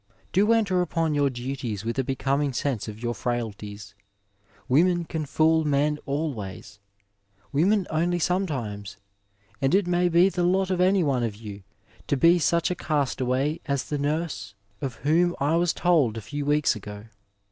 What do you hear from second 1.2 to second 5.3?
duties with a becoming sense of your frailties. Women can